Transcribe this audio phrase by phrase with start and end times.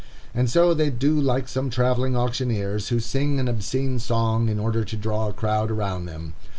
[0.33, 4.83] And so they do like some travelling auctioneers, who sing an obscene song in order
[4.83, 6.33] to draw a crowd around them.